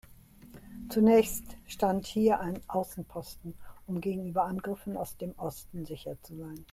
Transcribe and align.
Zunächst 0.89 1.43
stand 1.67 2.07
hier 2.07 2.39
ein 2.39 2.59
Außenposten, 2.67 3.53
um 3.85 4.01
gegenüber 4.01 4.45
Angriffen 4.45 4.97
aus 4.97 5.15
dem 5.17 5.37
Osten 5.37 5.85
sicher 5.85 6.19
zu 6.23 6.35
sein. 6.37 6.59